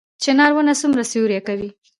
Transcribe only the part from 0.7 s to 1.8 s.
څومره سیوری کوي؟